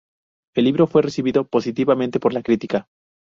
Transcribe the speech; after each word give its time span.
El 0.55 0.65
libro 0.65 0.87
fue 0.87 1.03
recibido 1.03 1.45
positivamente 1.47 2.19
por 2.19 2.33
la 2.33 2.41
crítica. 2.41 2.87